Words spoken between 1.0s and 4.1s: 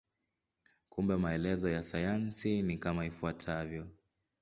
maelezo ya sayansi ni kama ifuatavyo.